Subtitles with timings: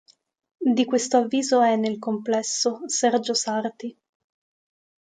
[0.73, 3.95] Di questo avviso è, nel complesso, Sergio Sarti.